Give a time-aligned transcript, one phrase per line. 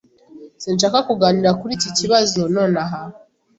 [0.61, 3.01] Sinshaka kuganira kuri iki kibazo nonaha.